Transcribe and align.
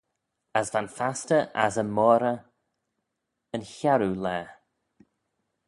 As 0.59 0.67
va'n 0.73 0.89
fastyr 0.97 1.45
as 1.65 1.75
y 1.83 1.85
moghrey 1.95 2.39
yn 3.55 3.63
chiarroo 3.71 4.15
laa. 4.23 4.47